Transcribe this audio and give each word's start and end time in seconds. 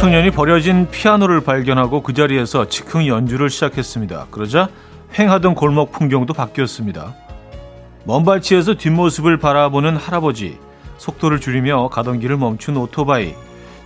한 0.00 0.06
청년이 0.06 0.30
버려진 0.30 0.88
피아노를 0.90 1.42
발견하고 1.42 2.02
그 2.02 2.14
자리에서 2.14 2.66
즉흥 2.66 3.06
연주를 3.06 3.50
시작했습니다. 3.50 4.28
그러자 4.30 4.70
횡하던 5.18 5.54
골목 5.54 5.92
풍경도 5.92 6.32
바뀌었습니다. 6.32 7.14
먼 8.04 8.24
발치에서 8.24 8.76
뒷모습을 8.76 9.36
바라보는 9.36 9.98
할아버지, 9.98 10.58
속도를 10.96 11.38
줄이며 11.38 11.88
가던 11.88 12.18
길을 12.18 12.38
멈춘 12.38 12.78
오토바이, 12.78 13.34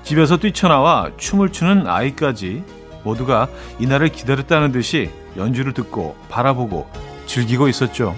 집에서 0.04 0.36
뛰쳐나와 0.36 1.10
춤을 1.16 1.50
추는 1.50 1.88
아이까지 1.88 2.62
모두가 3.02 3.48
이날을 3.80 4.10
기다렸다는 4.10 4.70
듯이 4.70 5.10
연주를 5.36 5.72
듣고 5.72 6.14
바라보고 6.28 6.86
즐기고 7.26 7.66
있었죠. 7.66 8.14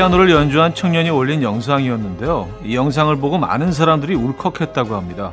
피아노를 0.00 0.30
연주한 0.30 0.74
청년이 0.74 1.10
올린 1.10 1.42
영상이었는데요. 1.42 2.60
이 2.64 2.74
영상을 2.74 3.14
보고 3.16 3.36
많은 3.36 3.70
사람들이 3.70 4.14
울컥했다고 4.14 4.94
합니다. 4.94 5.30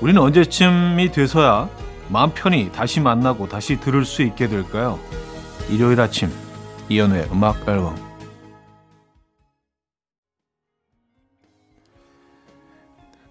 우리는 0.00 0.20
언제쯤이 0.20 1.12
돼서야 1.12 1.68
마음 2.08 2.32
편히 2.34 2.72
다시 2.72 2.98
만나고 2.98 3.48
다시 3.48 3.78
들을 3.78 4.04
수 4.04 4.22
있게 4.22 4.48
될까요? 4.48 4.98
일요일 5.70 6.00
아침 6.00 6.32
이연우의 6.88 7.28
음악 7.30 7.68
앨범 7.68 7.94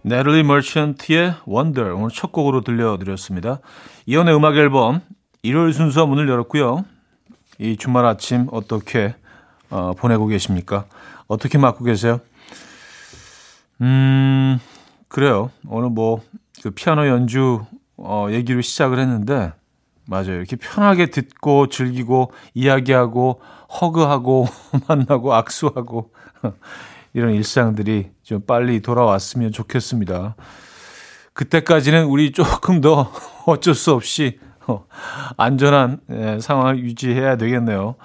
네럴리 0.03 0.43
머천트의 0.43 1.33
원더 1.45 1.95
오늘 1.95 2.09
첫 2.13 2.31
곡으로 2.31 2.61
들려드렸습니다. 2.61 3.59
이연우의 4.05 4.37
음악 4.37 4.55
앨범 4.55 5.01
일요일 5.41 5.73
순서 5.73 6.05
문을 6.05 6.29
열었고요. 6.29 6.85
이 7.59 7.75
주말 7.75 8.05
아침 8.05 8.47
어떻게 8.51 9.15
어, 9.75 9.91
보내고 9.93 10.27
계십니까? 10.27 10.85
어떻게 11.27 11.57
맞고 11.57 11.83
계세요? 11.83 12.21
음, 13.81 14.57
그래요. 15.09 15.51
오늘 15.67 15.89
뭐, 15.89 16.21
그 16.63 16.71
피아노 16.71 17.05
연주, 17.09 17.65
어, 17.97 18.27
얘기로 18.31 18.61
시작을 18.61 18.99
했는데, 18.99 19.51
맞아요. 20.05 20.35
이렇게 20.35 20.55
편하게 20.55 21.07
듣고, 21.07 21.67
즐기고, 21.67 22.31
이야기하고, 22.53 23.41
허그하고, 23.81 24.47
만나고, 24.87 25.33
악수하고, 25.33 26.13
이런 27.13 27.33
일상들이 27.33 28.11
좀 28.23 28.39
빨리 28.47 28.81
돌아왔으면 28.81 29.51
좋겠습니다. 29.51 30.37
그때까지는 31.33 32.05
우리 32.05 32.31
조금 32.31 32.79
더 32.79 33.11
어쩔 33.45 33.75
수 33.75 33.91
없이 33.91 34.39
어, 34.67 34.85
안전한 35.35 35.99
예, 36.09 36.39
상황을 36.39 36.79
유지해야 36.79 37.35
되겠네요. 37.35 37.95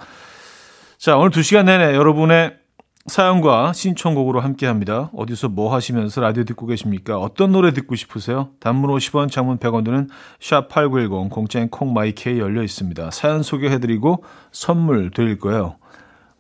자, 1.01 1.17
오늘 1.17 1.31
두 1.31 1.43
시간 1.43 1.65
내내 1.65 1.95
여러분의 1.95 2.59
사연과 3.07 3.73
신청곡으로 3.73 4.41
함께 4.41 4.67
합니다. 4.67 5.11
어디서 5.15 5.49
뭐 5.49 5.75
하시면서 5.75 6.21
라디오 6.21 6.45
듣고 6.45 6.67
계십니까? 6.67 7.19
어떤 7.19 7.53
노래 7.53 7.73
듣고 7.73 7.95
싶으세요? 7.95 8.51
단문 8.61 8.91
50원, 8.91 9.31
장문 9.31 9.57
100원 9.57 9.83
드는 9.83 10.11
샵8910 10.41 11.31
공짜인 11.31 11.71
콩마이케이 11.71 12.39
열려 12.39 12.63
있습니다. 12.63 13.13
사연 13.13 13.43
소개해드리고 13.43 14.25
선물 14.53 15.11
드릴 15.11 15.39
거예요. 15.39 15.77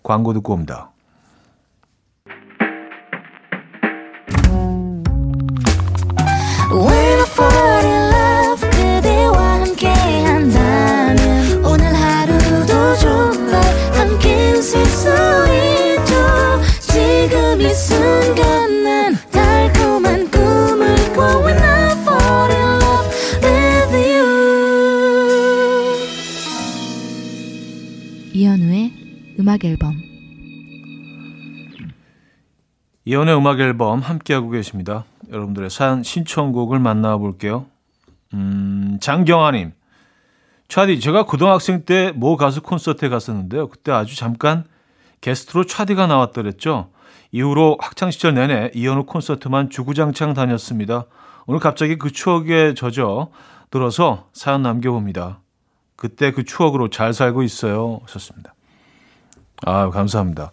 광고 0.02 0.34
듣고 0.34 0.52
옵니다. 0.52 0.90
음악 29.50 29.64
앨범 29.64 30.00
이연의 33.04 33.36
음악 33.36 33.58
앨범 33.58 33.98
함께하고 33.98 34.50
계십니다. 34.50 35.06
여러분들의 35.28 35.70
사연 35.70 36.04
신청곡을 36.04 36.78
만나볼게요. 36.78 37.66
음, 38.32 38.98
장경아님. 39.00 39.72
차디, 40.68 41.00
제가 41.00 41.24
고등학생 41.24 41.84
때 41.84 42.12
모 42.14 42.36
가수 42.36 42.62
콘서트에 42.62 43.08
갔었는데요. 43.08 43.66
그때 43.66 43.90
아주 43.90 44.14
잠깐 44.14 44.62
게스트로 45.20 45.66
차디가 45.66 46.06
나왔더랬죠. 46.06 46.92
이후로 47.32 47.78
학창시절 47.80 48.34
내내 48.34 48.70
이현우 48.72 49.06
콘서트만 49.06 49.70
주구장창 49.70 50.32
다녔습니다. 50.32 51.06
오늘 51.46 51.58
갑자기 51.58 51.98
그 51.98 52.12
추억에 52.12 52.74
젖어 52.74 53.32
들어서 53.72 54.28
사연 54.32 54.62
남겨봅니다. 54.62 55.40
그때 55.96 56.30
그 56.30 56.44
추억으로 56.44 56.88
잘 56.88 57.12
살고 57.12 57.42
있어요. 57.42 57.98
하셨습니다. 58.04 58.54
아, 59.66 59.90
감사합니다. 59.90 60.52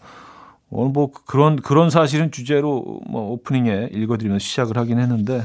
오늘 0.69 0.91
뭐 0.91 1.11
그런 1.25 1.55
그런 1.57 1.89
사실은 1.89 2.31
주제로 2.31 2.99
뭐 3.07 3.31
오프닝에 3.31 3.89
읽어드리면서 3.93 4.43
시작을 4.43 4.77
하긴 4.77 4.99
했는데, 4.99 5.43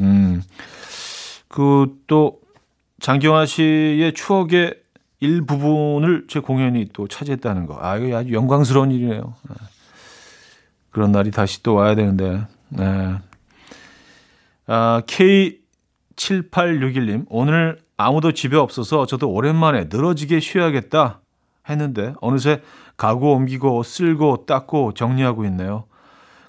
음, 0.00 0.42
그 1.48 1.86
또 2.06 2.40
장경화 3.00 3.46
씨의 3.46 4.12
추억의 4.14 4.74
일부분을 5.20 6.26
제 6.28 6.40
공연이 6.40 6.88
또 6.92 7.06
차지했다는 7.08 7.66
거, 7.66 7.78
아 7.80 7.96
이거 7.96 8.16
아주 8.16 8.32
영광스러운 8.32 8.90
일이네요. 8.90 9.34
네. 9.48 9.54
그런 10.90 11.12
날이 11.12 11.30
다시 11.30 11.62
또 11.62 11.74
와야 11.74 11.94
되는데, 11.94 12.46
네. 12.70 13.18
아, 14.66 15.02
K7861님, 15.06 17.26
오늘 17.30 17.78
아무도 17.96 18.32
집에 18.32 18.56
없어서 18.56 19.06
저도 19.06 19.30
오랜만에 19.30 19.86
늘어지게 19.90 20.40
쉬어야겠다 20.40 21.20
했는데 21.68 22.14
어느새 22.20 22.62
가구 22.96 23.30
옮기고 23.32 23.82
쓸고 23.82 24.46
닦고 24.46 24.94
정리하고 24.94 25.44
있네요. 25.46 25.84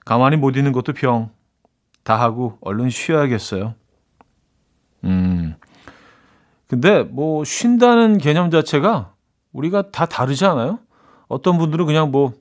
가만히 0.05 0.37
못 0.37 0.55
있는 0.57 0.71
것도 0.71 0.93
병. 0.93 1.29
다 2.03 2.19
하고 2.19 2.57
얼른 2.61 2.89
쉬어야겠어요. 2.89 3.75
음. 5.03 5.55
근데 6.67 7.03
뭐 7.03 7.43
쉰다는 7.43 8.17
개념 8.17 8.49
자체가 8.51 9.13
우리가 9.53 9.91
다 9.91 10.05
다르지 10.05 10.45
않아요? 10.45 10.79
어떤 11.27 11.57
분들은 11.57 11.85
그냥 11.85 12.11
뭐 12.11 12.33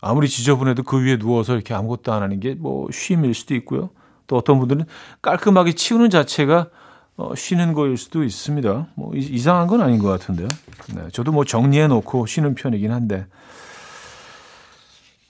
아무리 0.00 0.28
지저분해도 0.28 0.82
그 0.82 1.02
위에 1.02 1.18
누워서 1.18 1.54
이렇게 1.54 1.74
아무것도 1.74 2.12
안 2.12 2.22
하는 2.22 2.40
게 2.40 2.54
뭐 2.54 2.88
쉼일 2.90 3.34
수도 3.34 3.54
있고요. 3.54 3.90
또 4.26 4.36
어떤 4.36 4.58
분들은 4.58 4.84
깔끔하게 5.20 5.72
치우는 5.72 6.10
자체가 6.10 6.68
어, 7.16 7.34
쉬는 7.34 7.74
거일 7.74 7.96
수도 7.96 8.24
있습니다. 8.24 8.88
뭐 8.94 9.12
이상한 9.14 9.66
건 9.66 9.80
아닌 9.82 9.98
것 9.98 10.08
같은데요. 10.08 10.48
네, 10.94 11.08
저도 11.12 11.32
뭐 11.32 11.44
정리해 11.44 11.86
놓고 11.86 12.26
쉬는 12.26 12.54
편이긴 12.54 12.90
한데 12.90 13.26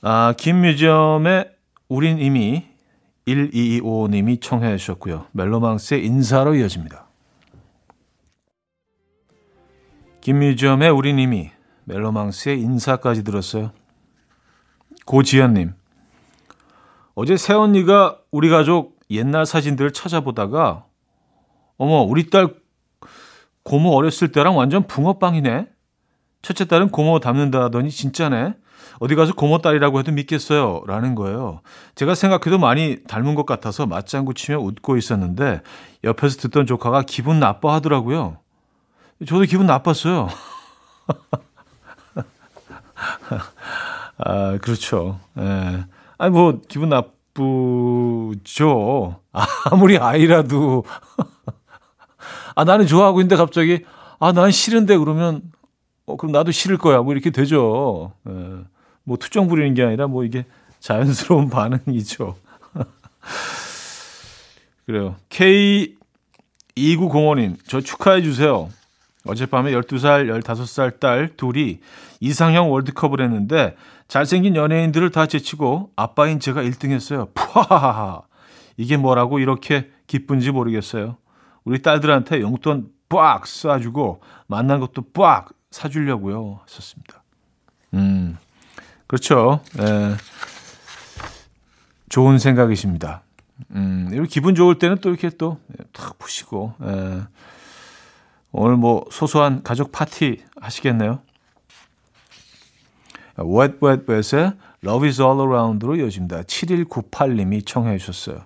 아, 0.00 0.34
김뮤지엄의 0.36 1.50
우린 1.88 2.18
이미 2.18 2.66
1225님이 3.26 4.40
청해 4.40 4.76
주셨고요. 4.76 5.26
멜로망스의 5.32 6.04
인사로 6.04 6.54
이어집니다. 6.56 7.06
김뮤지엄의 10.22 10.90
우린 10.90 11.18
이미 11.18 11.50
멜로망스의 11.84 12.60
인사까지 12.60 13.24
들었어요. 13.24 13.72
고지현님. 15.04 15.74
어제 17.14 17.36
새언니가 17.36 18.18
우리 18.30 18.48
가족 18.48 18.98
옛날 19.10 19.44
사진들을 19.46 19.92
찾아보다가 19.92 20.86
어머 21.82 22.02
우리 22.02 22.30
딸 22.30 22.48
고모 23.64 23.96
어렸을 23.96 24.30
때랑 24.30 24.56
완전 24.56 24.86
붕어빵이네. 24.86 25.66
첫째 26.40 26.66
딸은 26.66 26.90
고모 26.90 27.18
닮는다더니 27.18 27.90
진짜네. 27.90 28.54
어디 29.00 29.16
가서 29.16 29.34
고모 29.34 29.58
딸이라고 29.58 29.98
해도 29.98 30.12
믿겠어요. 30.12 30.84
라는 30.86 31.16
거예요. 31.16 31.60
제가 31.96 32.14
생각해도 32.14 32.58
많이 32.58 32.98
닮은 33.08 33.34
것 33.34 33.46
같아서 33.46 33.86
맞장구 33.86 34.34
치며 34.34 34.60
웃고 34.60 34.96
있었는데 34.96 35.62
옆에서 36.04 36.36
듣던 36.42 36.66
조카가 36.66 37.02
기분 37.02 37.40
나빠 37.40 37.74
하더라고요. 37.74 38.36
저도 39.26 39.42
기분 39.42 39.66
나빴어요. 39.66 40.28
아, 44.18 44.56
그렇죠. 44.58 45.18
예. 45.36 45.84
아니, 46.18 46.30
뭐, 46.30 46.60
기분 46.68 46.90
나쁘죠. 46.90 48.36
아무리 49.64 49.98
아이라도. 49.98 50.84
아, 52.54 52.64
나는 52.64 52.86
좋아하고 52.86 53.20
있는데 53.20 53.36
갑자기, 53.36 53.84
아, 54.18 54.32
난 54.32 54.50
싫은데 54.50 54.96
그러면, 54.98 55.42
어, 56.06 56.16
그럼 56.16 56.32
나도 56.32 56.52
싫을 56.52 56.78
거야. 56.78 57.02
뭐 57.02 57.12
이렇게 57.12 57.30
되죠. 57.30 58.12
예. 58.28 58.32
뭐 59.04 59.16
투정 59.16 59.48
부리는 59.48 59.74
게 59.74 59.82
아니라 59.82 60.06
뭐 60.06 60.24
이게 60.24 60.44
자연스러운 60.80 61.50
반응이죠. 61.50 62.36
그래요. 64.86 65.16
K2905님, 65.30 67.56
저 67.66 67.80
축하해 67.80 68.22
주세요. 68.22 68.68
어젯밤에 69.24 69.72
12살, 69.72 70.42
15살 70.42 70.98
딸 70.98 71.30
둘이 71.36 71.78
이상형 72.20 72.72
월드컵을 72.72 73.20
했는데 73.20 73.76
잘생긴 74.08 74.56
연예인들을 74.56 75.10
다 75.10 75.26
제치고 75.26 75.90
아빠인 75.96 76.40
제가 76.40 76.62
1등 76.62 76.90
했어요. 76.90 77.28
푸하하하. 77.34 78.22
이게 78.76 78.96
뭐라고 78.96 79.38
이렇게 79.38 79.90
기쁜지 80.06 80.50
모르겠어요. 80.50 81.16
우리 81.64 81.82
딸들한테 81.82 82.40
용돈 82.40 82.90
빡 83.08 83.44
쏴주고 83.44 84.20
만난 84.46 84.80
것도 84.80 85.02
빡 85.12 85.50
사주려고요. 85.70 86.60
썼습니다. 86.66 87.22
음, 87.94 88.36
그렇죠. 89.06 89.60
예. 89.78 90.16
좋은 92.08 92.38
생각이십니다. 92.38 93.22
음, 93.70 94.08
이렇게 94.12 94.28
기분 94.28 94.54
좋을 94.54 94.78
때는 94.78 94.98
또 94.98 95.10
이렇게 95.10 95.30
또 95.30 95.58
탁 95.92 96.18
푸시고, 96.18 96.74
예. 96.84 97.22
오늘 98.50 98.76
뭐 98.76 99.04
소소한 99.10 99.62
가족 99.62 99.92
파티 99.92 100.42
하시겠네요. 100.60 101.20
Wet 103.38 103.78
Wet 103.82 104.04
Wet의 104.08 104.52
Love 104.84 105.08
is 105.08 105.20
All 105.22 105.40
Around로 105.40 105.96
이어집니다. 105.96 106.42
7198님이 106.42 107.64
청해 107.64 107.96
주셨어요. 107.98 108.44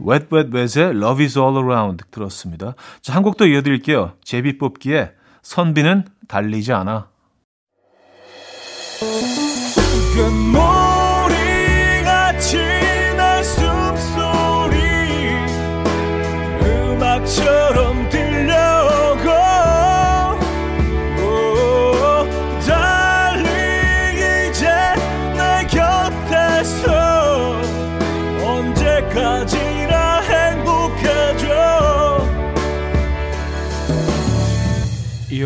Wet 0.00 0.26
Wet 0.32 0.50
Wet의 0.52 0.90
Love 0.96 1.24
is 1.24 1.38
All 1.38 1.56
Around 1.56 2.04
들었습니다. 2.10 2.74
자, 3.00 3.14
한 3.14 3.22
곡 3.22 3.36
더 3.36 3.46
이어드릴게요. 3.46 4.12
제비 4.24 4.58
뽑기에 4.58 5.12
선비는 5.42 6.04
달리지 6.28 6.72
않아. 6.72 7.08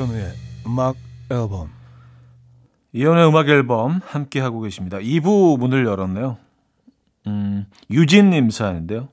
이현우의 0.01 0.33
음악 0.67 0.97
앨범 1.31 1.71
이연의 2.93 3.29
음악 3.29 3.49
앨범 3.51 4.01
함께 4.05 4.41
하고 4.41 4.61
계십니다. 4.61 4.97
2부 4.99 5.59
문을 5.59 5.85
열었네요. 5.85 6.39
음, 7.27 7.67
유진님 7.91 8.49
사연인데요. 8.51 9.09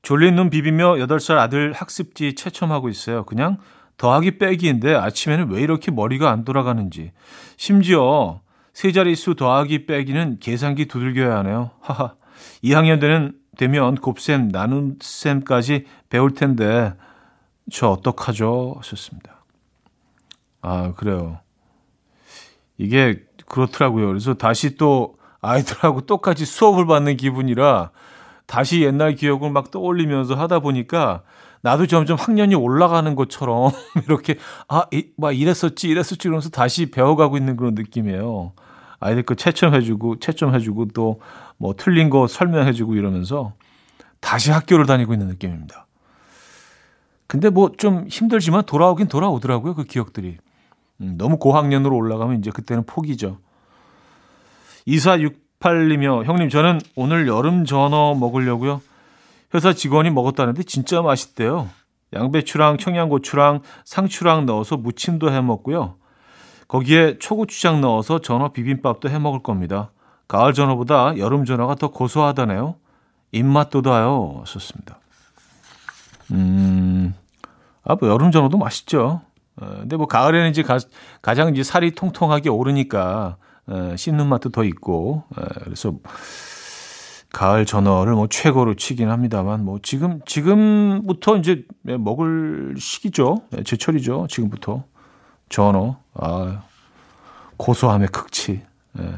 졸린 0.00 0.36
눈 0.36 0.48
비비며 0.48 0.94
8살 0.94 1.36
아들 1.36 1.72
학습지 1.72 2.34
채점하고 2.34 2.88
있어요. 2.88 3.24
그냥 3.24 3.58
더하기 3.98 4.38
빼기인데 4.38 4.94
아침에는 4.94 5.50
왜 5.50 5.60
이렇게 5.60 5.90
머리가 5.90 6.30
안 6.30 6.44
돌아가는지. 6.44 7.12
심지어 7.58 8.40
세 8.72 8.90
자릿수 8.90 9.34
더하기 9.34 9.84
빼기는 9.86 10.38
계산기 10.40 10.86
두들겨야 10.86 11.36
하네요. 11.38 11.72
하하. 11.80 12.14
2학년 12.64 13.00
되는, 13.00 13.34
되면 13.58 13.96
곱셈, 13.96 14.48
나눗셈까지 14.48 15.84
배울 16.08 16.32
텐데 16.32 16.94
저 17.70 17.88
어떡하죠? 17.90 18.74
하셨습니다. 18.78 19.44
아, 20.62 20.92
그래요. 20.96 21.40
이게 22.78 23.22
그렇더라고요. 23.46 24.08
그래서 24.08 24.34
다시 24.34 24.76
또 24.76 25.16
아이들하고 25.40 26.02
똑같이 26.02 26.44
수업을 26.44 26.86
받는 26.86 27.16
기분이라 27.16 27.90
다시 28.46 28.82
옛날 28.82 29.14
기억을 29.14 29.50
막 29.50 29.70
떠올리면서 29.70 30.34
하다 30.34 30.60
보니까 30.60 31.22
나도 31.62 31.86
점점 31.86 32.16
학년이 32.18 32.54
올라가는 32.54 33.14
것처럼 33.14 33.72
이렇게 34.06 34.36
아, 34.68 34.86
이, 34.92 35.08
막 35.16 35.32
이랬었지, 35.32 35.88
이랬었지 35.88 36.28
이러면서 36.28 36.50
다시 36.50 36.90
배워가고 36.90 37.36
있는 37.36 37.56
그런 37.56 37.74
느낌이에요. 37.74 38.52
아이들 38.98 39.24
거 39.24 39.34
채점해주고, 39.34 40.18
채점해주고 40.20 40.88
또 40.88 41.20
뭐 41.58 41.74
틀린 41.76 42.10
거 42.10 42.26
설명해주고 42.26 42.94
이러면서 42.94 43.54
다시 44.20 44.50
학교를 44.50 44.86
다니고 44.86 45.12
있는 45.12 45.28
느낌입니다. 45.28 45.85
근데 47.26 47.50
뭐 47.50 47.70
좀 47.76 48.06
힘들지만 48.08 48.64
돌아오긴 48.64 49.08
돌아오더라고요. 49.08 49.74
그 49.74 49.84
기억들이. 49.84 50.38
음, 51.00 51.14
너무 51.18 51.38
고학년으로 51.38 51.94
올라가면 51.96 52.38
이제 52.38 52.50
그때는 52.50 52.84
포기죠. 52.86 53.38
2468이며 54.86 56.24
형님 56.24 56.48
저는 56.48 56.80
오늘 56.94 57.26
여름 57.28 57.64
전어 57.64 58.14
먹으려고요. 58.14 58.80
회사 59.54 59.72
직원이 59.72 60.10
먹었다는데 60.10 60.62
진짜 60.64 61.02
맛있대요. 61.02 61.68
양배추랑 62.12 62.78
청양고추랑 62.78 63.62
상추랑 63.84 64.46
넣어서 64.46 64.76
무침도 64.76 65.32
해 65.32 65.40
먹고요. 65.40 65.96
거기에 66.68 67.18
초고추장 67.18 67.80
넣어서 67.80 68.20
전어 68.20 68.52
비빔밥도 68.52 69.08
해 69.08 69.18
먹을 69.18 69.42
겁니다. 69.42 69.90
가을 70.28 70.52
전어보다 70.52 71.18
여름 71.18 71.44
전어가 71.44 71.74
더 71.74 71.88
고소하다네요. 71.90 72.76
입맛 73.32 73.70
돋아요. 73.70 74.42
썼습니다. 74.46 74.98
음, 76.32 77.14
아, 77.82 77.96
뭐 77.98 78.08
여름 78.08 78.30
전어도 78.30 78.58
맛있죠. 78.58 79.20
어, 79.56 79.66
근데 79.80 79.96
뭐 79.96 80.06
가을에는 80.06 80.50
이제 80.50 80.62
가, 80.62 80.78
가장 81.22 81.52
이제 81.52 81.62
살이 81.62 81.92
통통하게 81.92 82.50
오르니까 82.50 83.36
어, 83.66 83.94
씹는 83.96 84.26
맛도 84.26 84.50
더 84.50 84.64
있고 84.64 85.24
어, 85.36 85.42
그래서 85.64 85.94
가을 87.32 87.66
전어를 87.66 88.14
뭐 88.14 88.28
최고로 88.28 88.74
치긴 88.74 89.10
합니다만 89.10 89.64
뭐 89.64 89.78
지금 89.82 90.20
지금부터 90.24 91.36
이제 91.36 91.64
먹을 91.82 92.74
시기죠 92.78 93.42
네, 93.50 93.62
제철이죠 93.62 94.26
지금부터 94.30 94.84
전어 95.48 95.98
아 96.14 96.62
고소함의 97.56 98.08
극치 98.08 98.62
예. 98.98 99.14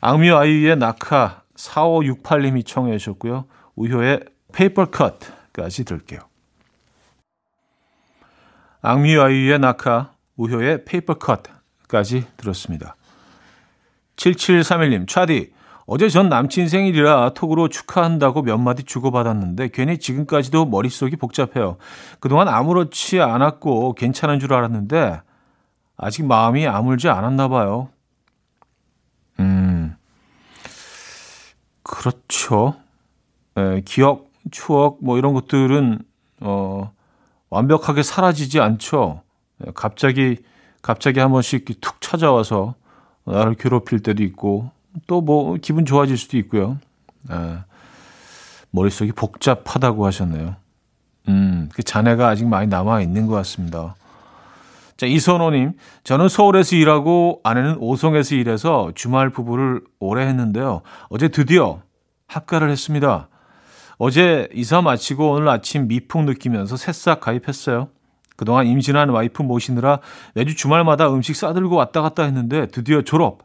악뮤 0.00 0.34
아이유의 0.34 0.78
낙하 0.78 1.42
4568님이 1.54 2.66
청해 2.66 2.96
주셨고요 2.98 3.44
우효의 3.76 4.20
Paper 4.52 4.86
Cut까지 4.86 5.84
들게요. 5.84 6.20
악뮤 8.80 9.20
아이유의 9.20 9.58
낙하, 9.58 10.12
우효의 10.36 10.84
Paper 10.84 11.14
Cut까지 11.14 12.26
들었습니다. 12.36 12.96
7731님, 14.16 15.08
차디, 15.08 15.52
어제 15.86 16.08
전 16.08 16.28
남친 16.28 16.68
생일이라 16.68 17.30
톡으로 17.30 17.68
축하한다고 17.68 18.42
몇 18.42 18.58
마디 18.58 18.82
주고받았는데 18.82 19.68
괜히 19.68 19.98
지금까지도 19.98 20.66
머릿속이 20.66 21.16
복잡해요. 21.16 21.78
그동안 22.20 22.48
아무렇지 22.48 23.20
않았고 23.20 23.94
괜찮은 23.94 24.38
줄 24.38 24.52
알았는데 24.52 25.22
아직 25.96 26.26
마음이 26.26 26.66
아물지 26.66 27.08
않았나 27.08 27.48
봐요. 27.48 27.88
음, 29.40 29.96
그렇죠. 31.82 32.76
에, 33.56 33.80
기억, 33.80 34.30
추억, 34.50 34.98
뭐 35.02 35.16
이런 35.16 35.32
것들은, 35.32 35.98
어, 35.98 36.07
완벽하게 37.50 38.02
사라지지 38.02 38.60
않죠. 38.60 39.22
갑자기 39.74 40.38
갑자기 40.82 41.20
한 41.20 41.30
번씩 41.30 41.80
툭 41.80 42.00
찾아와서 42.00 42.74
나를 43.24 43.54
괴롭힐 43.54 44.00
때도 44.00 44.22
있고 44.22 44.70
또 45.06 45.20
뭐 45.20 45.56
기분 45.60 45.84
좋아질 45.84 46.16
수도 46.16 46.36
있고요. 46.38 46.78
아, 47.28 47.64
머릿속이 48.70 49.12
복잡하다고 49.12 50.06
하셨네요. 50.06 50.56
음, 51.28 51.68
그 51.74 51.82
잔해가 51.82 52.28
아직 52.28 52.46
많이 52.46 52.66
남아 52.68 53.02
있는 53.02 53.26
것 53.26 53.34
같습니다. 53.34 53.94
자, 54.96 55.06
이선호님, 55.06 55.74
저는 56.04 56.28
서울에서 56.28 56.74
일하고 56.74 57.40
아내는 57.44 57.76
오송에서 57.78 58.34
일해서 58.34 58.92
주말 58.94 59.30
부부를 59.30 59.82
오래 60.00 60.26
했는데요. 60.26 60.82
어제 61.08 61.28
드디어 61.28 61.80
합가를 62.26 62.70
했습니다. 62.70 63.28
어제 63.98 64.48
이사 64.54 64.80
마치고 64.80 65.32
오늘 65.32 65.48
아침 65.48 65.88
미풍 65.88 66.24
느끼면서 66.24 66.76
새싹 66.76 67.20
가입했어요. 67.20 67.88
그동안 68.36 68.66
임신한 68.66 69.08
와이프 69.08 69.42
모시느라 69.42 69.98
매주 70.34 70.54
주말마다 70.54 71.12
음식 71.12 71.34
싸들고 71.34 71.74
왔다 71.74 72.00
갔다 72.00 72.22
했는데 72.22 72.68
드디어 72.68 73.02
졸업. 73.02 73.40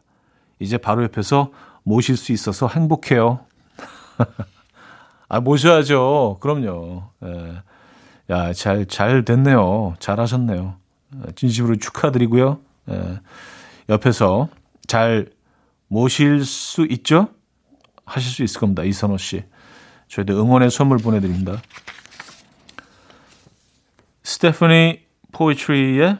이제 0.60 0.78
바로 0.78 1.02
옆에서 1.02 1.50
모실 1.82 2.16
수 2.16 2.30
있어서 2.30 2.68
행복해요. 2.68 3.40
아, 5.28 5.40
모셔야죠. 5.40 6.38
그럼요. 6.40 7.02
예. 7.24 7.62
야, 8.30 8.52
잘, 8.52 8.86
잘 8.86 9.24
됐네요. 9.24 9.96
잘 9.98 10.20
하셨네요. 10.20 10.76
진심으로 11.34 11.76
축하드리고요. 11.76 12.60
예. 12.90 13.20
옆에서 13.88 14.48
잘 14.86 15.30
모실 15.88 16.44
수 16.44 16.86
있죠? 16.88 17.28
하실 18.06 18.30
수 18.30 18.44
있을 18.44 18.60
겁니다. 18.60 18.84
이선호 18.84 19.16
씨. 19.16 19.42
저희도 20.08 20.40
응원의 20.40 20.70
선물 20.70 20.98
보내드립니다. 20.98 21.60
스테프니 24.22 25.00
포이트리의 25.32 26.18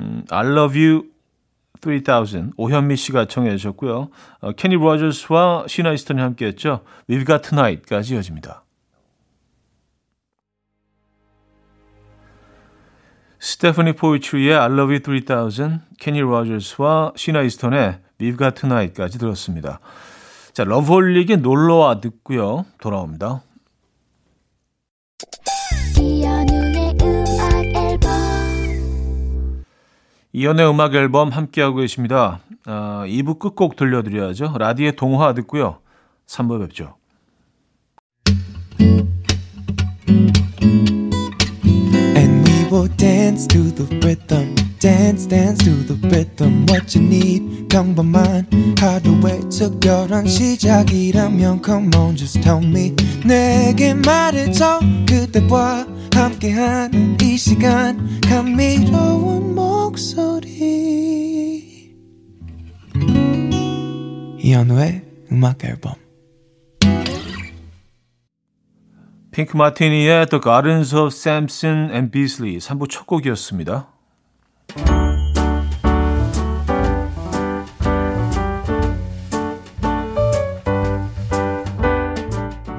음, 0.00 0.24
I 0.30 0.46
love 0.46 0.80
you 0.82 1.12
3000 1.82 2.52
오현미 2.56 2.96
씨가 2.96 3.26
청해 3.26 3.56
주셨고요. 3.56 4.08
어, 4.40 4.52
케니 4.52 4.76
로저스와 4.76 5.66
시나 5.68 5.92
이스턴이 5.92 6.20
함께 6.20 6.46
했죠. 6.46 6.84
We've 7.08 7.26
Got 7.26 7.50
Tonight까지 7.50 8.14
이어집니다. 8.14 8.62
스테퍼니 13.40 13.94
포이트리의 13.94 14.54
I 14.56 14.66
Love 14.66 15.00
You 15.04 15.24
3000, 15.26 15.80
케니 15.98 16.20
로저스와 16.20 17.14
시나 17.16 17.42
이스턴의 17.42 17.98
We've 18.20 18.38
Got 18.38 18.60
Tonight까지 18.60 19.18
들었습니다. 19.18 19.80
자, 20.52 20.64
러브홀릭의 20.64 21.38
놀러와 21.38 22.00
듣고요. 22.00 22.66
돌아옵니다. 22.80 23.42
이연우의 25.98 26.96
음악 27.02 27.64
앨범 27.74 28.10
이연의 30.32 30.68
음악 30.68 30.94
앨범 30.94 31.28
함께하고 31.30 31.76
계십니다. 31.76 32.40
아, 32.66 33.04
2부 33.06 33.38
끝곡 33.38 33.76
들려드려야죠. 33.76 34.54
라디의 34.58 34.96
동화 34.96 35.32
듣고요. 35.34 35.78
3부 36.26 36.60
뵙죠. 36.60 36.96
will 42.72 42.88
dance 42.96 43.46
to 43.46 43.70
the 43.70 43.84
rhythm. 44.00 44.61
Dance, 44.82 45.26
dance 45.26 45.62
to 45.62 45.70
the 45.86 45.94
rhythm. 46.08 46.66
What 46.68 46.98
you 46.98 47.06
need, 47.06 47.72
mine. 47.72 48.74
하루의 48.80 49.48
특별한 49.48 50.26
시작이라면 50.26 51.62
come 51.64 51.94
on, 51.94 52.16
just 52.16 52.40
tell 52.40 52.60
me. 52.60 52.92
내게 53.24 53.94
말해줘 53.94 54.80
그대와 55.08 55.86
함께한 56.12 57.16
이 57.22 57.36
시간 57.36 58.20
감미로운 58.22 59.54
목소리. 59.54 60.50
이현우의 64.40 65.04
음악 65.30 65.64
앨범. 65.64 65.94
핑크 69.30 69.56
마티니의 69.56 70.26
The 70.26 70.40
Gardens 70.42 70.92
of 70.92 71.14
Samson 71.14 71.88
and 71.92 72.10
Beasley 72.10 72.58
3부 72.58 72.90
첫 72.90 73.06
곡이었습니다. 73.06 73.91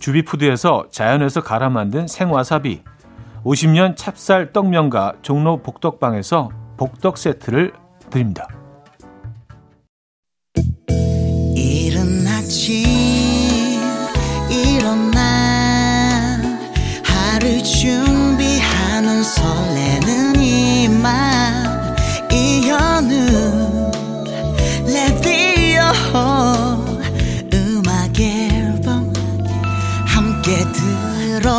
주비푸드에서 0.00 0.88
자연에서 0.90 1.42
갈아 1.42 1.68
만든 1.68 2.08
생와사비 2.08 2.82
50년 3.44 3.96
찹쌀 3.96 4.52
떡면과 4.52 5.14
종로 5.22 5.62
복덕방에서 5.62 6.50
복덕 6.76 7.16
세트를 7.16 7.72
드립니다. 8.10 8.48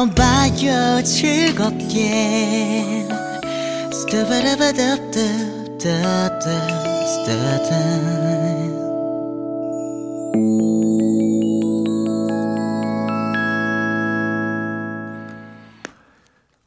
들어봐요 0.01 1.03
즐겁게 1.03 3.05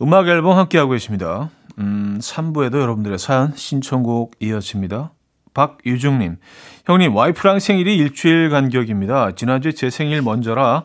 음악 0.00 0.28
앨범 0.28 0.58
함께하고 0.58 0.92
계십니다. 0.92 1.50
음, 1.78 2.18
3부에도 2.20 2.80
여러분들의 2.80 3.18
사연 3.18 3.52
신청곡 3.56 4.36
이어집니다. 4.38 5.12
박유중님, 5.54 6.36
형님 6.84 7.16
와이프랑 7.16 7.58
생일이 7.58 7.96
일주일 7.96 8.50
간격입니다. 8.50 9.34
지난주에 9.34 9.72
제 9.72 9.90
생일 9.90 10.22
먼저라 10.22 10.84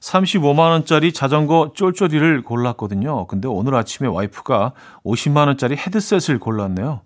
35만 0.00 0.70
원짜리 0.70 1.12
자전거 1.12 1.72
쫄쫄이를 1.74 2.42
골랐거든요. 2.42 3.26
근데 3.26 3.48
오늘 3.48 3.74
아침에 3.74 4.08
와이프가 4.08 4.72
50만 5.04 5.46
원짜리 5.46 5.76
헤드셋을 5.76 6.38
골랐네요. 6.38 7.02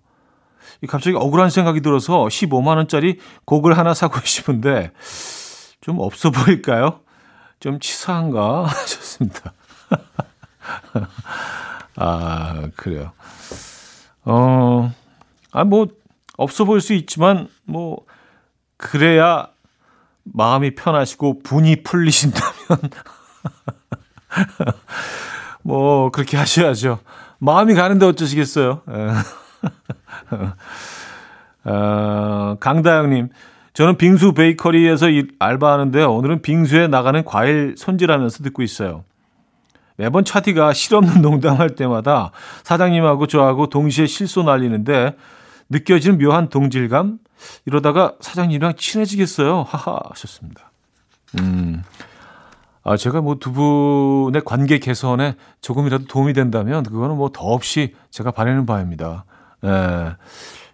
갑자기 0.87 1.15
억울한 1.15 1.49
생각이 1.49 1.81
들어서 1.81 2.25
15만 2.25 2.77
원짜리 2.77 3.19
곡을 3.45 3.77
하나 3.77 3.93
사고 3.93 4.19
싶은데 4.23 4.91
좀 5.81 5.99
없어 5.99 6.31
보일까요? 6.31 7.01
좀 7.59 7.79
치사한가? 7.79 8.65
하셨습니다. 8.65 9.53
아, 11.97 12.69
그래요. 12.75 13.11
어, 14.23 14.91
아, 15.51 15.63
뭐, 15.63 15.87
없어 16.37 16.65
보일 16.65 16.81
수 16.81 16.93
있지만, 16.93 17.47
뭐, 17.63 18.05
그래야 18.77 19.47
마음이 20.25 20.75
편하시고 20.75 21.39
분이 21.43 21.83
풀리신다면 21.83 22.53
뭐 25.63 26.11
그렇게 26.11 26.37
하셔야죠. 26.37 26.99
마음이 27.39 27.73
가는데 27.73 28.05
어쩌시겠어요. 28.05 28.81
어, 31.65 32.57
강다영님, 32.59 33.29
저는 33.73 33.97
빙수 33.97 34.33
베이커리에서 34.33 35.07
알바하는데요. 35.39 36.13
오늘은 36.13 36.41
빙수에 36.41 36.87
나가는 36.87 37.23
과일 37.25 37.75
손질하면서 37.77 38.43
듣고 38.43 38.61
있어요. 38.61 39.03
매번 39.97 40.25
차디가 40.25 40.73
실없는 40.73 41.21
농담할 41.21 41.75
때마다 41.75 42.31
사장님하고 42.63 43.27
저하고 43.27 43.67
동시에 43.67 44.07
실소 44.07 44.43
날리는데 44.43 45.15
느껴지는 45.69 46.17
묘한 46.17 46.49
동질감? 46.49 47.19
이러다가 47.65 48.15
사장님이랑 48.21 48.75
친해지겠어요. 48.75 49.63
하하 49.63 49.99
하셨습니다. 50.09 50.71
음. 51.39 51.83
아, 52.83 52.97
제가 52.97 53.19
뭐 53.21 53.35
두 53.39 53.51
분의 53.51 54.43
관계 54.45 54.77
개선에 54.77 55.35
조금이라도 55.61 56.05
도움이 56.05 56.33
된다면 56.33 56.83
그거는 56.83 57.17
뭐 57.17 57.31
더없이 57.33 57.95
제가 58.11 58.31
바라는 58.31 58.65
바입니다. 58.65 59.25
예. 59.63 60.15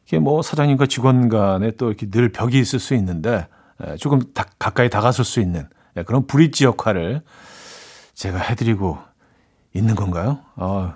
이게 0.05 0.19
뭐 0.19 0.41
사장님과 0.41 0.87
직원 0.87 1.29
간에 1.29 1.71
또 1.71 1.87
이렇게 1.87 2.09
늘 2.09 2.29
벽이 2.29 2.59
있을 2.59 2.79
수 2.79 2.95
있는데 2.95 3.47
예, 3.87 3.95
조금 3.95 4.21
다, 4.33 4.45
가까이 4.59 4.89
다가설 4.89 5.23
수 5.23 5.39
있는 5.39 5.67
예, 5.95 6.03
그런 6.03 6.27
브릿지 6.27 6.65
역할을 6.65 7.21
제가 8.13 8.37
해드리고 8.39 8.99
있는 9.73 9.95
건가요? 9.95 10.39
아, 10.57 10.95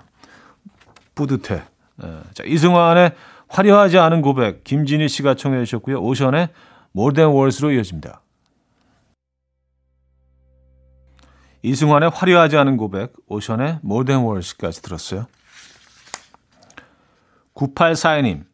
뿌듯해. 1.14 1.62
예, 2.04 2.20
자, 2.34 2.44
이승환의 2.44 3.12
화려하지 3.48 3.98
않은 3.98 4.22
고백, 4.22 4.64
김진희 4.64 5.08
씨가 5.08 5.34
청해 5.34 5.64
주셨고요. 5.64 6.00
오션의 6.00 6.48
몰덴 6.92 7.28
월스로 7.28 7.72
이어집니다. 7.72 8.22
이승환의 11.62 12.10
화려하지 12.10 12.56
않은 12.56 12.76
고백, 12.76 13.12
오션의 13.26 13.80
몰덴 13.82 14.18
월스까지 14.20 14.82
들었어요. 14.82 15.26
9842님, 17.54 18.44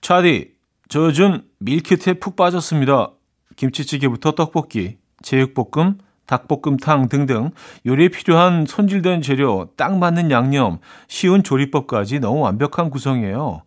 차디, 0.00 0.54
저 0.88 1.00
요즘 1.04 1.42
밀키트에 1.60 2.14
푹 2.14 2.36
빠졌습니다. 2.36 3.12
김치찌개부터 3.56 4.32
떡볶이, 4.32 4.98
제육볶음, 5.22 5.98
닭볶음탕 6.26 7.08
등등 7.08 7.50
요리에 7.86 8.08
필요한 8.08 8.66
손질된 8.66 9.22
재료, 9.22 9.70
딱 9.76 9.98
맞는 9.98 10.30
양념, 10.30 10.78
쉬운 11.08 11.42
조리법까지 11.42 12.20
너무 12.20 12.40
완벽한 12.40 12.90
구성이에요. 12.90 13.62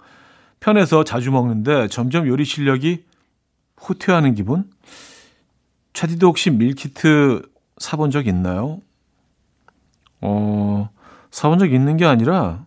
편해서 0.68 1.04
자주 1.04 1.30
먹는데 1.30 1.90
점점 1.90 2.26
요리 2.26 2.46
실력이 2.46 3.04
후퇴하는 3.76 4.34
기분? 4.34 4.72
차디도 5.92 6.28
혹시 6.28 6.52
밀키트 6.52 7.42
사본 7.80 8.12
적 8.12 8.28
있나요? 8.28 8.80
어, 10.22 10.90
사본 11.32 11.60
적 11.60 11.74
있는 11.74 11.98
게 11.98 12.06
아니라 12.06 12.66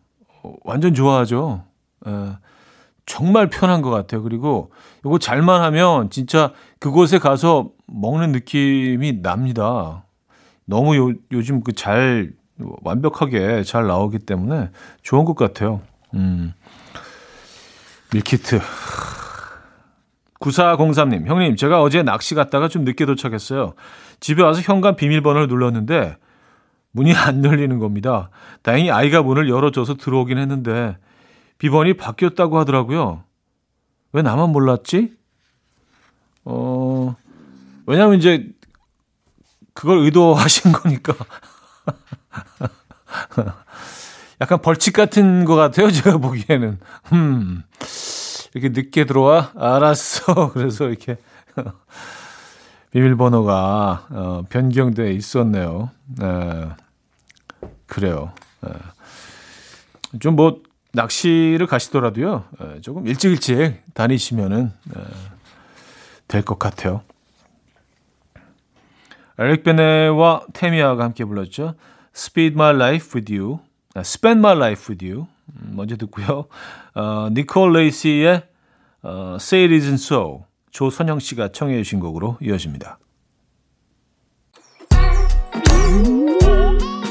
완전 0.64 0.92
좋아하죠. 0.92 1.64
에, 2.06 2.10
정말 3.06 3.48
편한 3.48 3.80
것 3.80 3.88
같아요. 3.88 4.22
그리고 4.22 4.70
이거 5.02 5.18
잘만 5.18 5.62
하면 5.62 6.10
진짜 6.10 6.52
그곳에 6.78 7.18
가서 7.18 7.70
먹는 7.86 8.30
느낌이 8.32 9.22
납니다. 9.22 10.04
너무 10.66 10.96
요, 10.96 11.14
요즘 11.32 11.62
그 11.62 11.72
잘 11.72 12.30
완벽하게 12.58 13.62
잘 13.62 13.86
나오기 13.86 14.18
때문에 14.18 14.68
좋은 15.02 15.24
것 15.24 15.34
같아요. 15.34 15.80
음. 16.12 16.52
밀키트. 18.16 18.60
9403님, 20.40 21.26
형님, 21.26 21.56
제가 21.56 21.82
어제 21.82 22.02
낚시 22.02 22.34
갔다가 22.34 22.68
좀 22.68 22.84
늦게 22.84 23.06
도착했어요. 23.06 23.74
집에 24.20 24.42
와서 24.42 24.60
현관 24.62 24.96
비밀번호를 24.96 25.48
눌렀는데 25.48 26.16
문이 26.92 27.14
안 27.14 27.44
열리는 27.44 27.78
겁니다. 27.78 28.30
다행히 28.62 28.90
아이가 28.90 29.22
문을 29.22 29.48
열어줘서 29.48 29.94
들어오긴 29.94 30.38
했는데 30.38 30.96
비번이 31.58 31.94
바뀌었다고 31.94 32.58
하더라고요. 32.58 33.22
왜 34.12 34.22
나만 34.22 34.50
몰랐지? 34.50 35.12
어, 36.44 37.16
왜냐면 37.86 38.18
이제 38.18 38.48
그걸 39.74 39.98
의도하신 39.98 40.72
거니까. 40.72 41.14
약간 44.40 44.60
벌칙 44.60 44.92
같은 44.92 45.44
것 45.44 45.54
같아요. 45.54 45.90
제가 45.90 46.18
보기에는. 46.18 46.78
음, 47.12 47.62
이렇게 48.56 48.70
늦게 48.70 49.04
들어와? 49.04 49.52
알았어. 49.54 50.50
그래서 50.56 50.88
이렇게 50.88 51.18
비밀번호가 52.90 54.06
어, 54.10 54.42
변경돼 54.48 55.12
있었네요. 55.12 55.90
에, 56.22 56.68
그래요. 57.86 58.32
좀 60.20 60.36
뭐 60.36 60.62
낚시를 60.92 61.66
가시더라도요. 61.66 62.44
에, 62.60 62.80
조금 62.80 63.06
일찍 63.06 63.30
일찍 63.32 63.82
다니시면은 63.92 64.72
될 66.26 66.42
것 66.42 66.58
같아요. 66.58 67.02
에릭 69.38 69.64
베네와 69.64 70.46
테미아가 70.54 71.04
함께 71.04 71.26
불렀죠. 71.26 71.74
Speed 72.14 72.54
My 72.54 72.74
Life 72.74 73.10
With 73.20 73.36
You, 73.36 73.58
아, 73.94 74.00
Spend 74.00 74.38
My 74.38 74.56
Life 74.56 74.86
With 74.88 75.06
You 75.06 75.26
음, 75.26 75.35
먼저 75.60 75.96
듣고요. 75.96 76.46
어, 76.94 77.28
니콜 77.32 77.72
레이시의 77.72 78.42
어, 79.02 79.36
Say 79.40 79.64
It 79.64 79.86
Isn't 79.86 79.94
So 79.94 80.44
조선영 80.70 81.20
씨가 81.20 81.52
청해 81.52 81.76
주신 81.82 82.00
곡으로 82.00 82.36
이어집니다. 82.42 82.98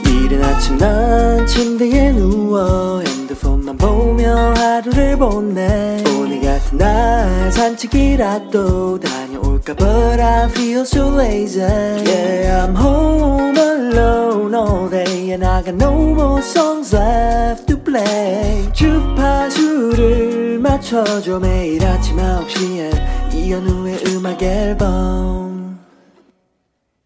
이른 0.06 0.44
아침 0.44 0.78
난 0.78 1.46
침대에 1.48 2.12
누워 2.12 3.02
핸드폰만 3.02 3.78
보며 3.78 4.54
하루를 4.56 5.18
보내 5.18 6.04
오늘 6.18 6.42
같은 6.42 6.78
날 6.78 7.52
산책이라도 7.52 9.00
다 9.00 9.25
녀올까 9.66 9.76
But 9.76 10.20
I 10.20 10.48
feel 10.50 10.82
so 10.82 11.10
lazy 11.10 11.60
Yeah 11.60 12.66
I'm 12.66 12.76
home 12.76 13.58
alone 13.58 14.54
all 14.54 14.90
day 14.90 15.32
And 15.32 15.44
I 15.44 15.64
got 15.64 15.76
no 15.76 16.14
more 16.14 16.42
songs 16.42 16.96
left 16.96 17.66
to 17.68 17.78
play 17.78 18.72
주파수를 18.74 20.60
맞춰줘 20.60 21.40
매일 21.40 21.84
아침 21.84 22.18
9시에 22.18 23.34
이현우의 23.34 24.04
음악 24.08 24.42
앨범 24.44 25.80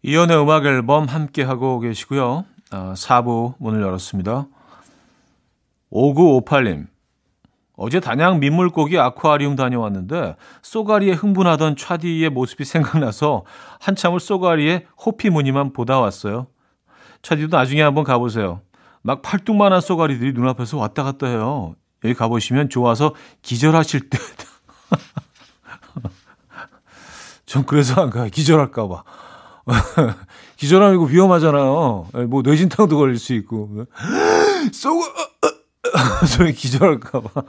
이연의 0.02 0.42
음악 0.42 0.64
앨범 0.64 1.04
함께 1.06 1.42
하고 1.42 1.78
계시고요. 1.78 2.46
아, 2.70 2.94
4부 2.96 3.56
문을 3.58 3.82
열었습니다. 3.82 4.46
5958님. 5.92 6.86
어제 7.82 7.98
단양 7.98 8.40
민물고기 8.40 8.98
아쿠아리움 8.98 9.56
다녀왔는데 9.56 10.36
쏘가리에 10.60 11.14
흥분하던 11.14 11.76
차디의 11.76 12.28
모습이 12.28 12.66
생각나서 12.66 13.44
한참을 13.80 14.20
쏘가리에 14.20 14.84
호피 15.02 15.30
무늬만 15.30 15.72
보다 15.72 15.98
왔어요. 15.98 16.48
차디도 17.22 17.56
나중에 17.56 17.80
한번 17.80 18.04
가보세요. 18.04 18.60
막 19.00 19.22
팔뚝만한 19.22 19.80
쏘가리들이 19.80 20.34
눈앞에서 20.34 20.76
왔다 20.76 21.02
갔다 21.02 21.26
해요. 21.26 21.74
여기 22.04 22.12
가보시면 22.12 22.68
좋아서 22.68 23.14
기절하실 23.40 24.10
듯. 24.10 24.20
전 27.46 27.64
그래서 27.64 28.02
안 28.02 28.10
가요. 28.10 28.28
기절할까봐. 28.30 29.04
기절하면 30.56 30.96
이거 30.96 31.04
위험하잖아요. 31.04 32.08
예, 32.14 32.24
뭐 32.24 32.42
뇌진탕도 32.42 32.98
걸릴 32.98 33.16
수 33.16 33.32
있고. 33.32 33.86
쏘고 34.70 35.00
소리 36.26 36.52
기절할까봐. 36.52 37.42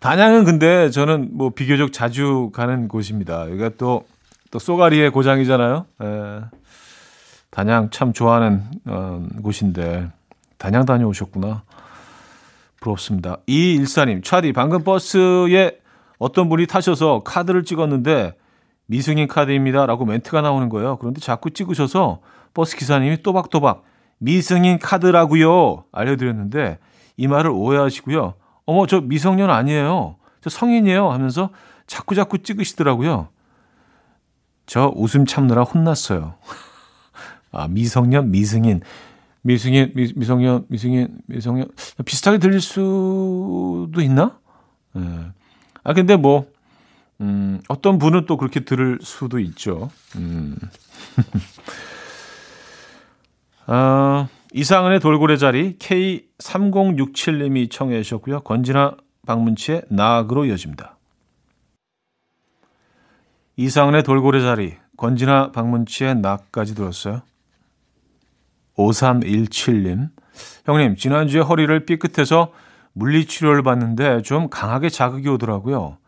단양은 0.00 0.44
근데 0.44 0.90
저는 0.90 1.30
뭐 1.32 1.50
비교적 1.50 1.92
자주 1.92 2.50
가는 2.52 2.88
곳입니다. 2.88 3.48
여기가 3.50 3.70
또, 3.78 4.06
또 4.50 4.58
쏘가리의 4.58 5.10
고장이잖아요. 5.10 5.86
에, 6.02 6.40
단양 7.50 7.90
참 7.90 8.12
좋아하는 8.12 8.62
어, 8.86 9.26
곳인데 9.42 10.10
단양 10.58 10.84
다녀오셨구나. 10.84 11.62
부럽습니다. 12.80 13.38
이일사님, 13.46 14.22
차디 14.22 14.52
방금 14.52 14.84
버스에 14.84 15.78
어떤 16.18 16.50
분이 16.50 16.66
타셔서 16.66 17.22
카드를 17.24 17.64
찍었는데 17.64 18.36
미승인 18.86 19.26
카드입니다. 19.26 19.86
라고 19.86 20.04
멘트가 20.04 20.42
나오는 20.42 20.68
거예요. 20.68 20.98
그런데 20.98 21.20
자꾸 21.20 21.50
찍으셔서 21.50 22.20
버스 22.52 22.76
기사님이 22.76 23.22
또박또박 23.22 23.84
미승인 24.18 24.78
카드라고요. 24.78 25.84
알려드렸는데 25.92 26.78
이 27.16 27.26
말을 27.26 27.50
오해하시고요. 27.50 28.34
어머 28.66 28.86
저 28.86 29.00
미성년 29.00 29.50
아니에요. 29.50 30.16
저 30.40 30.50
성인이에요. 30.50 31.10
하면서 31.10 31.50
자꾸 31.86 32.14
자꾸 32.14 32.38
찍으시더라고요. 32.38 33.28
저 34.66 34.92
웃음 34.96 35.26
참느라 35.26 35.62
혼났어요. 35.62 36.34
아 37.52 37.68
미성년 37.68 38.30
미승인 38.30 38.80
미승인 39.42 39.92
미, 39.94 40.12
미성년 40.16 40.66
미승인 40.68 41.18
미성년 41.26 41.68
비슷하게 42.04 42.38
들릴 42.38 42.60
수도 42.60 43.92
있나? 44.00 44.38
예. 44.96 45.00
아 45.82 45.92
근데 45.92 46.16
뭐 46.16 46.46
음, 47.20 47.60
어떤 47.68 47.98
분은 47.98 48.26
또 48.26 48.36
그렇게 48.36 48.60
들을 48.60 48.98
수도 49.02 49.38
있죠. 49.38 49.90
음. 50.16 50.56
아, 53.66 54.28
이상은의 54.52 55.00
돌고래 55.00 55.36
자리 55.36 55.76
K3067님이 55.78 57.70
청해 57.70 58.02
주셨고요. 58.02 58.40
권진아 58.40 58.96
방문치의 59.26 59.82
나악으로 59.88 60.44
이어집니다. 60.44 60.96
이상은의 63.56 64.02
돌고래 64.02 64.40
자리 64.40 64.74
권진아 64.96 65.52
방문치의 65.52 66.16
나까지 66.16 66.74
들었어요. 66.74 67.22
5317님. 68.76 70.10
형님, 70.66 70.96
지난주에 70.96 71.40
허리를 71.40 71.86
삐끗해서 71.86 72.52
물리치료를 72.92 73.62
받는데 73.62 74.22
좀 74.22 74.48
강하게 74.48 74.88
자극이 74.88 75.28
오더라고요. 75.28 75.98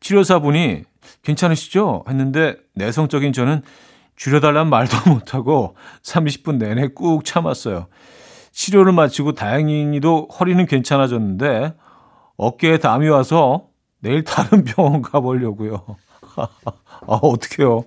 치료사분이 0.00 0.84
괜찮으시죠? 1.22 2.04
했는데 2.08 2.56
내성적인 2.74 3.32
저는 3.32 3.62
줄여달라는 4.18 4.68
말도 4.68 4.96
못하고 5.10 5.76
30분 6.02 6.56
내내 6.56 6.88
꾹 6.88 7.24
참았어요. 7.24 7.86
치료를 8.52 8.92
마치고 8.92 9.32
다행히도 9.32 10.28
허리는 10.38 10.66
괜찮아졌는데 10.66 11.74
어깨에 12.36 12.78
담이 12.78 13.08
와서 13.08 13.68
내일 14.00 14.24
다른 14.24 14.64
병원 14.66 15.02
가보려고요. 15.02 15.84
아, 16.36 17.14
어떡해요. 17.22 17.84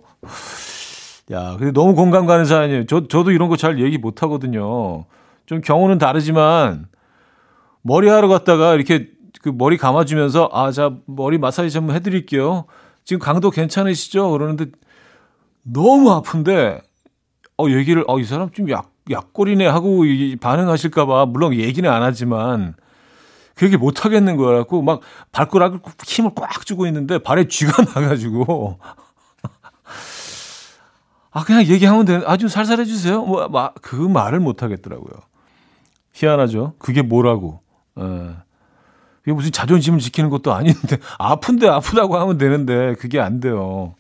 야, 1.32 1.56
근데 1.58 1.72
너무 1.72 1.96
공감 1.96 2.26
가는 2.26 2.46
사연이에요. 2.46 2.86
저, 2.86 3.08
저도 3.08 3.32
이런 3.32 3.48
거 3.50 3.56
잘 3.56 3.80
얘기 3.80 3.98
못 3.98 4.24
하거든요. 4.24 5.06
좀 5.46 5.62
경우는 5.62 5.98
다르지만, 5.98 6.88
머리 7.82 8.08
하러 8.10 8.28
갔다가 8.28 8.74
이렇게 8.74 9.08
그 9.42 9.50
머리 9.50 9.78
감아주면서, 9.78 10.50
아, 10.52 10.72
자, 10.72 10.94
머리 11.06 11.38
마사지 11.38 11.72
좀 11.72 11.92
해드릴게요. 11.92 12.66
지금 13.06 13.20
강도 13.20 13.50
괜찮으시죠? 13.50 14.32
그러는데, 14.32 14.66
너무 15.64 16.12
아픈데, 16.12 16.82
어, 17.58 17.66
얘기를, 17.70 18.04
어, 18.08 18.20
이 18.20 18.24
사람 18.24 18.52
좀 18.52 18.70
약, 18.70 18.92
약골이네 19.10 19.68
하고 19.68 20.04
반응하실까봐, 20.40 21.28
물론 21.28 21.54
얘기는 21.54 21.90
안 21.90 22.04
하지만, 22.04 22.76
그 23.56 23.66
얘기 23.66 23.78
못 23.78 24.06
하겠는 24.06 24.38
거라고 24.38 24.82
막 24.82 25.02
발가락을 25.32 25.80
힘을 26.04 26.32
꽉 26.36 26.66
주고 26.66 26.88
있는데 26.88 27.20
발에 27.20 27.48
쥐가 27.48 27.84
나가지고. 27.94 28.80
아 31.32 31.44
그냥 31.44 31.64
얘기하면 31.66 32.06
돼. 32.06 32.22
아주 32.26 32.50
살살해 32.50 32.86
주세요. 32.86 33.24
뭐그 33.24 33.96
말을 33.96 34.40
못 34.40 34.64
하겠더라고요. 34.64 35.14
희한하죠? 36.14 36.74
그게 36.80 37.02
뭐라고? 37.02 37.62
에. 38.00 38.04
예. 38.04 38.36
그게 39.22 39.34
무슨 39.34 39.52
자존심을 39.52 40.00
지키는 40.00 40.30
것도 40.32 40.52
아닌데. 40.54 40.98
아픈데 41.20 41.68
아프다고 41.68 42.18
하면 42.18 42.38
되는데 42.40 42.96
그게 42.96 43.20
안 43.20 43.40
돼요 43.40 43.94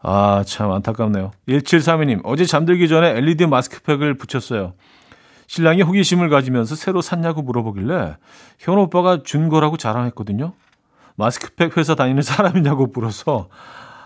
아 0.00 0.42
참 0.46 0.70
안타깝네요 0.70 1.32
1732님 1.48 2.20
어제 2.24 2.44
잠들기 2.44 2.88
전에 2.88 3.16
LED 3.16 3.46
마스크팩을 3.46 4.14
붙였어요 4.14 4.74
신랑이 5.48 5.82
호기심을 5.82 6.28
가지면서 6.28 6.76
새로 6.76 7.00
샀냐고 7.00 7.42
물어보길래 7.42 8.16
현 8.58 8.78
오빠가 8.78 9.22
준 9.22 9.48
거라고 9.48 9.78
자랑했거든요. 9.78 10.52
마스크팩 11.16 11.76
회사 11.78 11.94
다니는 11.94 12.20
사람이냐고 12.22 12.88
물어서 12.88 13.48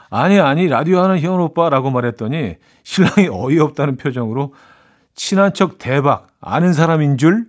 아니 0.09 0.39
아니 0.39 0.69
라디오 0.69 1.01
하는 1.01 1.19
현 1.21 1.41
오빠라고 1.41 1.91
말했더니 1.91 2.55
신랑이 2.85 3.29
어이없다는 3.29 3.97
표정으로 3.97 4.55
친한 5.15 5.53
척 5.53 5.79
대박 5.79 6.29
아는 6.41 6.73
사람인 6.73 7.19
줄 7.19 7.47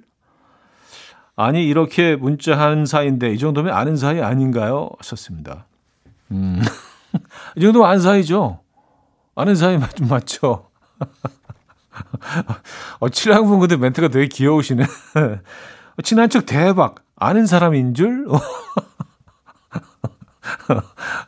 아니 1.35 1.63
이렇게 1.67 2.15
문자하는 2.15 2.87
사이인데 2.87 3.31
이 3.31 3.37
정도면 3.37 3.73
아는 3.75 3.95
사이 3.95 4.21
아닌가요? 4.21 4.89
하셨습니다. 4.97 5.67
음. 6.31 6.61
이 7.55 7.61
정도면 7.61 7.89
아는 7.89 8.01
사이죠. 8.01 8.59
아는 9.35 9.55
사이 9.55 9.77
맞, 9.77 9.91
맞죠. 10.01 10.69
어, 12.99 13.09
칠랑분 13.09 13.59
근데 13.59 13.77
멘트가 13.77 14.07
되게 14.07 14.27
귀여우시네. 14.27 14.83
어, 14.83 16.01
친한 16.03 16.29
척 16.29 16.45
대박. 16.45 16.95
아는 17.15 17.45
사람인 17.45 17.93
줄? 17.93 18.27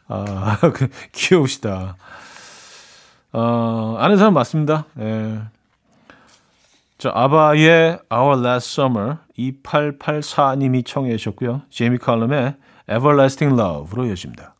아, 0.08 0.58
그, 0.74 0.89
귀여우시다. 1.12 1.95
어, 3.32 3.95
아는 4.00 4.17
사람 4.17 4.34
맞습니다. 4.34 4.86
예. 5.00 5.41
자, 6.98 7.12
아바의 7.13 8.00
Our 8.12 8.48
Last 8.48 8.80
Summer 8.82 9.17
2884님이 9.38 10.86
청해 10.86 11.15
주셨고요. 11.17 11.62
제이미 11.69 11.98
칼럼의 11.98 12.56
Everlasting 12.89 13.60
Love로 13.60 14.06
이어집니다. 14.06 14.55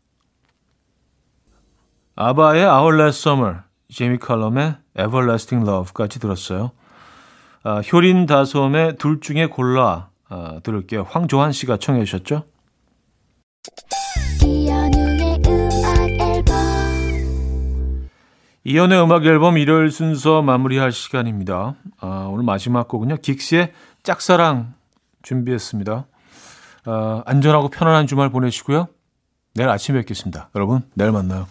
아바의 2.16 2.66
Our 2.66 3.02
Last 3.02 3.28
Summer 3.28 3.60
제이미 3.92 4.18
칼럼의 4.18 4.76
Everlasting 4.98 5.70
Love까지 5.70 6.20
들었어요. 6.20 6.72
아, 7.64 7.82
효린 7.82 8.26
다솜의 8.26 8.98
둘 8.98 9.20
중에 9.20 9.48
골라 9.48 10.10
아, 10.30 10.60
들을게요. 10.64 11.04
황조한 11.10 11.52
씨가 11.52 11.78
청해 11.78 12.06
주셨죠? 12.06 12.44
이연의 18.64 19.04
음악 19.04 19.26
앨범 19.26 19.58
일요일 19.58 19.92
순서 19.92 20.42
마무리할 20.42 20.92
시간입니다. 20.92 21.76
아, 22.00 22.30
오늘 22.32 22.46
마지막 22.46 22.88
곡은요. 22.88 23.18
긱스의 23.18 23.74
짝사랑 24.04 24.74
준비했습니다. 25.22 26.08
아, 26.86 27.24
안전하고 27.26 27.70
편안한 27.70 28.08
주말 28.08 28.30
보내시고요. 28.30 28.88
내일 29.54 29.70
아침에 29.70 30.00
뵙겠습니다. 30.00 30.50
여러분, 30.56 30.82
내일 30.96 31.12
만나요. 31.12 31.48